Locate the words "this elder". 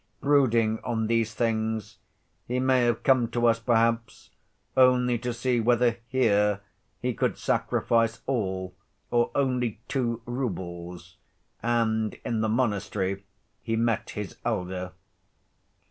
14.15-14.93